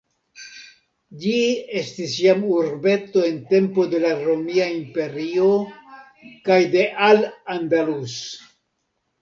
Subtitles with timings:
[1.25, 1.33] Ĝi
[1.81, 5.51] estis jam urbeto en tempo de la Romia Imperio
[6.49, 8.19] kaj de Al-Andalus.